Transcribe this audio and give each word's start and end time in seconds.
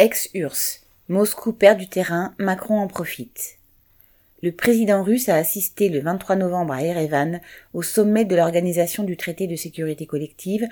Ex-URSS. 0.00 0.86
Moscou 1.08 1.52
perd 1.52 1.76
du 1.76 1.88
terrain, 1.88 2.32
Macron 2.38 2.78
en 2.78 2.86
profite. 2.86 3.58
Le 4.44 4.52
président 4.52 5.02
russe 5.02 5.28
a 5.28 5.34
assisté 5.34 5.88
le 5.88 5.98
23 5.98 6.36
novembre 6.36 6.72
à 6.72 6.84
Erevan 6.84 7.40
au 7.74 7.82
sommet 7.82 8.24
de 8.24 8.36
l'Organisation 8.36 9.02
du 9.02 9.16
traité 9.16 9.48
de 9.48 9.56
sécurité 9.56 10.06
collective, 10.06 10.68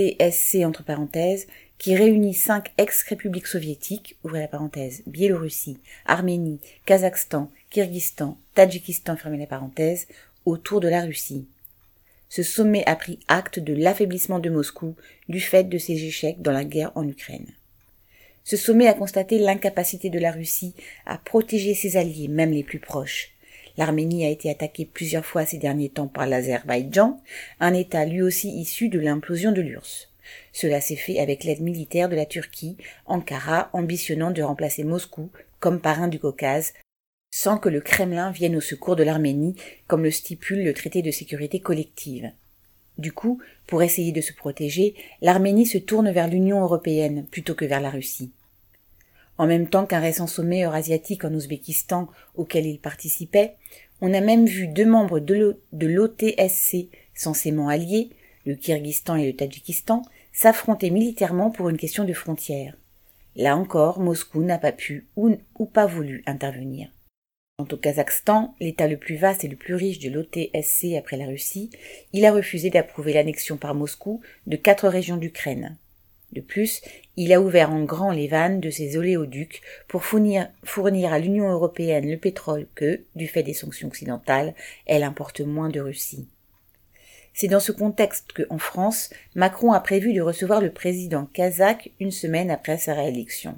TSC 0.00 0.64
entre 0.64 0.82
parenthèses, 0.82 1.46
qui 1.78 1.94
réunit 1.94 2.34
cinq 2.34 2.72
ex-républiques 2.76 3.46
soviétiques, 3.46 4.16
ouvrez 4.24 4.40
la 4.40 4.48
parenthèse, 4.48 5.04
Biélorussie, 5.06 5.78
Arménie, 6.04 6.58
Kazakhstan, 6.86 7.52
Kyrgyzstan, 7.70 8.36
Tadjikistan, 8.56 9.16
fermez 9.16 9.38
la 9.38 9.46
parenthèse, 9.46 10.08
autour 10.44 10.80
de 10.80 10.88
la 10.88 11.02
Russie. 11.02 11.46
Ce 12.28 12.42
sommet 12.42 12.82
a 12.86 12.96
pris 12.96 13.20
acte 13.28 13.60
de 13.60 13.74
l'affaiblissement 13.74 14.40
de 14.40 14.50
Moscou 14.50 14.96
du 15.28 15.40
fait 15.40 15.68
de 15.68 15.78
ses 15.78 16.02
échecs 16.02 16.42
dans 16.42 16.50
la 16.50 16.64
guerre 16.64 16.90
en 16.96 17.06
Ukraine. 17.06 17.46
Ce 18.48 18.56
sommet 18.56 18.86
a 18.86 18.94
constaté 18.94 19.40
l'incapacité 19.40 20.08
de 20.08 20.20
la 20.20 20.30
Russie 20.30 20.72
à 21.04 21.18
protéger 21.18 21.74
ses 21.74 21.96
alliés, 21.96 22.28
même 22.28 22.52
les 22.52 22.62
plus 22.62 22.78
proches. 22.78 23.32
L'Arménie 23.76 24.24
a 24.24 24.30
été 24.30 24.48
attaquée 24.48 24.84
plusieurs 24.84 25.26
fois 25.26 25.44
ces 25.44 25.58
derniers 25.58 25.88
temps 25.88 26.06
par 26.06 26.28
l'Azerbaïdjan, 26.28 27.20
un 27.58 27.74
État 27.74 28.04
lui 28.04 28.22
aussi 28.22 28.48
issu 28.50 28.88
de 28.88 29.00
l'implosion 29.00 29.50
de 29.50 29.62
l'URSS. 29.62 30.12
Cela 30.52 30.80
s'est 30.80 30.94
fait 30.94 31.18
avec 31.18 31.42
l'aide 31.42 31.60
militaire 31.60 32.08
de 32.08 32.14
la 32.14 32.24
Turquie, 32.24 32.76
Ankara 33.06 33.68
ambitionnant 33.72 34.30
de 34.30 34.42
remplacer 34.42 34.84
Moscou 34.84 35.28
comme 35.58 35.80
parrain 35.80 36.06
du 36.06 36.20
Caucase 36.20 36.72
sans 37.32 37.58
que 37.58 37.68
le 37.68 37.80
Kremlin 37.80 38.30
vienne 38.30 38.54
au 38.54 38.60
secours 38.60 38.94
de 38.94 39.02
l'Arménie, 39.02 39.56
comme 39.88 40.04
le 40.04 40.12
stipule 40.12 40.62
le 40.62 40.72
traité 40.72 41.02
de 41.02 41.10
sécurité 41.10 41.58
collective. 41.58 42.30
Du 42.96 43.12
coup, 43.12 43.42
pour 43.66 43.82
essayer 43.82 44.12
de 44.12 44.20
se 44.20 44.32
protéger, 44.32 44.94
l'Arménie 45.20 45.66
se 45.66 45.78
tourne 45.78 46.12
vers 46.12 46.28
l'Union 46.28 46.62
européenne 46.62 47.26
plutôt 47.30 47.54
que 47.54 47.64
vers 47.64 47.80
la 47.80 47.90
Russie. 47.90 48.30
En 49.38 49.46
même 49.46 49.68
temps 49.68 49.86
qu'un 49.86 50.00
récent 50.00 50.26
sommet 50.26 50.64
eurasiatique 50.64 51.24
en 51.24 51.34
Ouzbékistan 51.34 52.08
auquel 52.34 52.66
il 52.66 52.78
participait, 52.78 53.56
on 54.00 54.14
a 54.14 54.20
même 54.20 54.46
vu 54.46 54.68
deux 54.68 54.86
membres 54.86 55.20
de 55.20 55.86
l'OTSC 55.86 56.88
censément 57.14 57.68
alliés, 57.68 58.10
le 58.44 58.54
Kyrgyzstan 58.54 59.16
et 59.16 59.26
le 59.26 59.36
Tadjikistan, 59.36 60.02
s'affronter 60.32 60.90
militairement 60.90 61.50
pour 61.50 61.68
une 61.68 61.78
question 61.78 62.04
de 62.04 62.12
frontière. 62.12 62.76
Là 63.36 63.56
encore, 63.56 64.00
Moscou 64.00 64.42
n'a 64.42 64.58
pas 64.58 64.72
pu 64.72 65.06
ou, 65.16 65.36
ou 65.58 65.66
pas 65.66 65.86
voulu 65.86 66.22
intervenir. 66.26 66.88
Quant 67.58 67.68
au 67.72 67.76
Kazakhstan, 67.76 68.54
l'État 68.60 68.86
le 68.86 68.98
plus 68.98 69.16
vaste 69.16 69.44
et 69.44 69.48
le 69.48 69.56
plus 69.56 69.74
riche 69.74 69.98
de 69.98 70.10
l'OTSC 70.10 70.94
après 70.98 71.16
la 71.16 71.26
Russie, 71.26 71.70
il 72.12 72.26
a 72.26 72.32
refusé 72.32 72.68
d'approuver 72.68 73.14
l'annexion 73.14 73.56
par 73.56 73.74
Moscou 73.74 74.20
de 74.46 74.56
quatre 74.56 74.88
régions 74.88 75.16
d'Ukraine. 75.16 75.76
De 76.36 76.42
plus, 76.42 76.82
il 77.16 77.32
a 77.32 77.40
ouvert 77.40 77.72
en 77.72 77.84
grand 77.84 78.10
les 78.10 78.28
vannes 78.28 78.60
de 78.60 78.68
ses 78.68 78.98
oléoducs 78.98 79.62
pour 79.88 80.04
fournir, 80.04 80.50
à 81.10 81.18
l'Union 81.18 81.50
européenne 81.50 82.10
le 82.10 82.18
pétrole 82.18 82.66
que, 82.74 83.00
du 83.14 83.26
fait 83.26 83.42
des 83.42 83.54
sanctions 83.54 83.88
occidentales, 83.88 84.54
elle 84.84 85.02
importe 85.02 85.40
moins 85.40 85.70
de 85.70 85.80
Russie. 85.80 86.28
C'est 87.32 87.48
dans 87.48 87.60
ce 87.60 87.72
contexte 87.72 88.34
que, 88.34 88.42
en 88.50 88.58
France, 88.58 89.08
Macron 89.34 89.72
a 89.72 89.80
prévu 89.80 90.12
de 90.12 90.20
recevoir 90.20 90.60
le 90.60 90.70
président 90.70 91.24
kazakh 91.32 91.90
une 92.00 92.10
semaine 92.10 92.50
après 92.50 92.76
sa 92.76 92.92
réélection. 92.92 93.54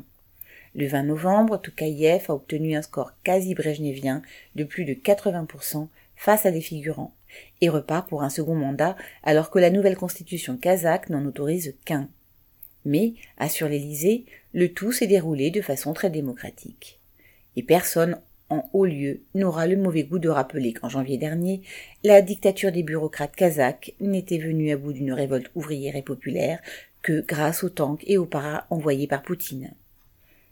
Le 0.76 0.86
20 0.86 1.02
novembre, 1.02 1.56
Toukaïev 1.60 2.26
a 2.28 2.34
obtenu 2.34 2.76
un 2.76 2.82
score 2.82 3.12
quasi 3.24 3.56
brejnevien 3.56 4.22
de 4.54 4.62
plus 4.62 4.84
de 4.84 4.94
80% 4.94 5.88
face 6.14 6.46
à 6.46 6.52
des 6.52 6.60
figurants 6.60 7.12
et 7.60 7.70
repart 7.70 8.08
pour 8.08 8.22
un 8.22 8.30
second 8.30 8.54
mandat 8.54 8.96
alors 9.24 9.50
que 9.50 9.58
la 9.58 9.70
nouvelle 9.70 9.96
constitution 9.96 10.56
kazakh 10.56 11.10
n'en 11.10 11.24
autorise 11.26 11.74
qu'un. 11.84 12.08
Mais, 12.88 13.12
assure 13.36 13.68
l'Élysée, 13.68 14.24
le 14.54 14.72
tout 14.72 14.92
s'est 14.92 15.06
déroulé 15.06 15.50
de 15.50 15.60
façon 15.60 15.92
très 15.92 16.08
démocratique. 16.08 16.98
Et 17.54 17.62
personne 17.62 18.18
en 18.48 18.68
haut 18.72 18.86
lieu 18.86 19.20
n'aura 19.34 19.66
le 19.66 19.76
mauvais 19.76 20.04
goût 20.04 20.18
de 20.18 20.30
rappeler 20.30 20.72
qu'en 20.72 20.88
janvier 20.88 21.18
dernier, 21.18 21.60
la 22.02 22.22
dictature 22.22 22.72
des 22.72 22.82
bureaucrates 22.82 23.36
kazakhs 23.36 23.94
n'était 24.00 24.38
venue 24.38 24.72
à 24.72 24.78
bout 24.78 24.94
d'une 24.94 25.12
révolte 25.12 25.50
ouvrière 25.54 25.96
et 25.96 26.02
populaire 26.02 26.60
que 27.02 27.20
grâce 27.20 27.62
aux 27.62 27.68
tanks 27.68 28.04
et 28.06 28.16
aux 28.16 28.24
paras 28.24 28.64
envoyés 28.70 29.06
par 29.06 29.22
Poutine. 29.22 29.74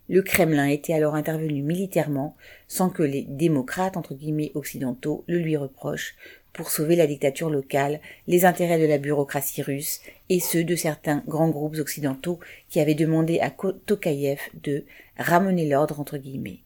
Le 0.09 0.23
Kremlin 0.23 0.69
était 0.69 0.93
alors 0.93 1.15
intervenu 1.15 1.63
militairement, 1.63 2.37
sans 2.69 2.91
que 2.91 3.03
les 3.03 3.23
démocrates 3.23 3.97
entre 3.97 4.15
guillemets 4.15 4.53
occidentaux 4.55 5.25
le 5.27 5.39
lui 5.39 5.57
reprochent, 5.57 6.15
pour 6.53 6.71
sauver 6.71 6.97
la 6.97 7.07
dictature 7.07 7.51
locale, 7.51 8.01
les 8.27 8.47
intérêts 8.47 8.81
de 8.81 8.87
la 8.87 8.97
bureaucratie 8.97 9.63
russe 9.63 10.01
et 10.31 10.41
ceux 10.41 10.65
de 10.65 10.75
certains 10.75 11.23
grands 11.27 11.51
groupes 11.51 11.77
occidentaux 11.77 12.41
qui 12.71 12.81
avaient 12.81 12.95
demandé 12.95 13.41
à 13.41 13.51
Tokayev 13.51 14.41
de 14.63 14.85
ramener 15.19 15.69
l'ordre 15.69 16.01
entre 16.01 16.17
guillemets. 16.17 16.61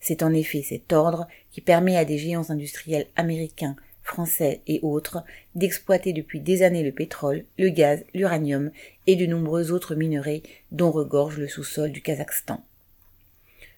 C'est 0.00 0.22
en 0.22 0.34
effet 0.34 0.62
cet 0.62 0.92
ordre 0.92 1.28
qui 1.52 1.60
permet 1.60 1.96
à 1.96 2.04
des 2.04 2.18
géants 2.18 2.50
industriels 2.50 3.06
américains, 3.14 3.76
français 4.04 4.60
et 4.66 4.78
autres 4.82 5.24
d'exploiter 5.54 6.12
depuis 6.12 6.38
des 6.38 6.62
années 6.62 6.84
le 6.84 6.92
pétrole, 6.92 7.44
le 7.58 7.70
gaz, 7.70 8.04
l'uranium 8.14 8.70
et 9.06 9.16
de 9.16 9.26
nombreux 9.26 9.72
autres 9.72 9.96
minerais 9.96 10.42
dont 10.70 10.92
regorge 10.92 11.38
le 11.38 11.48
sous-sol 11.48 11.90
du 11.90 12.02
Kazakhstan. 12.02 12.62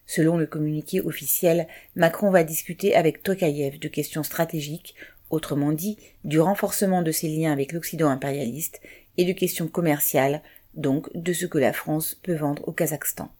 Selon 0.05 0.37
le 0.37 0.47
communiqué 0.47 1.01
officiel, 1.01 1.67
Macron 1.95 2.31
va 2.31 2.45
discuter 2.45 2.95
avec 2.95 3.23
Tokayev 3.23 3.79
de 3.79 3.89
questions 3.89 4.23
stratégiques, 4.23 4.95
autrement 5.31 5.73
dit, 5.73 5.97
du 6.25 6.39
renforcement 6.39 7.03
de 7.03 7.11
ses 7.11 7.29
liens 7.29 7.53
avec 7.53 7.73
l'Occident 7.73 8.09
impérialiste 8.09 8.81
et 9.17 9.25
de 9.25 9.33
questions 9.33 9.67
commerciales, 9.69 10.43
donc 10.75 11.09
de 11.17 11.33
ce 11.33 11.47
que 11.47 11.59
la 11.59 11.73
France 11.73 12.15
peut 12.23 12.35
vendre 12.35 12.67
au 12.69 12.73
Kazakhstan. 12.73 13.33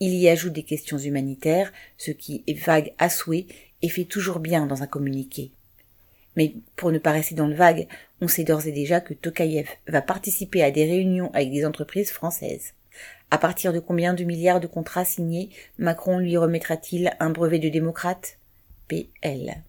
Il 0.00 0.14
y 0.14 0.28
ajoute 0.28 0.54
des 0.54 0.62
questions 0.62 0.98
humanitaires, 0.98 1.72
ce 1.98 2.10
qui 2.10 2.42
est 2.46 2.54
vague 2.54 2.92
à 2.98 3.08
souhait 3.08 3.46
et 3.82 3.88
fait 3.88 4.04
toujours 4.04 4.40
bien 4.40 4.66
dans 4.66 4.82
un 4.82 4.86
communiqué. 4.86 5.52
Mais 6.36 6.54
pour 6.76 6.92
ne 6.92 6.98
pas 6.98 7.12
rester 7.12 7.34
dans 7.34 7.46
le 7.46 7.54
vague, 7.54 7.86
on 8.20 8.28
sait 8.28 8.44
d'ores 8.44 8.66
et 8.66 8.72
déjà 8.72 9.00
que 9.00 9.14
Tokayev 9.14 9.68
va 9.88 10.02
participer 10.02 10.62
à 10.62 10.70
des 10.70 10.84
réunions 10.84 11.30
avec 11.32 11.50
des 11.50 11.64
entreprises 11.64 12.10
françaises. 12.10 12.74
À 13.30 13.38
partir 13.38 13.72
de 13.72 13.78
combien 13.78 14.14
de 14.14 14.24
milliards 14.24 14.60
de 14.60 14.66
contrats 14.66 15.04
signés 15.04 15.50
Macron 15.78 16.18
lui 16.18 16.36
remettra-t-il 16.36 17.12
un 17.20 17.30
brevet 17.30 17.58
de 17.58 17.68
démocrate? 17.68 18.38
PL. 18.88 19.62